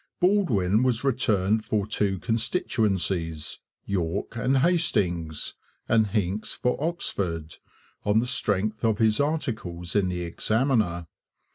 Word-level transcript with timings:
Baldwin 0.19 0.81
was 0.81 1.03
returned 1.03 1.63
for 1.63 1.85
two 1.85 2.17
constituencies, 2.17 3.59
York 3.85 4.35
and 4.35 4.57
Hastings, 4.57 5.53
and 5.87 6.07
Hincks 6.07 6.55
for 6.55 6.75
Oxford, 6.83 7.57
on 8.03 8.19
the 8.19 8.25
strength 8.25 8.83
of 8.83 8.97
his 8.97 9.19
articles 9.19 9.95
in 9.95 10.09
the 10.09 10.21
Examiner. 10.21 11.05